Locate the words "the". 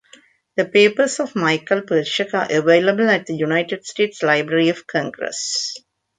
0.55-0.65, 3.27-3.35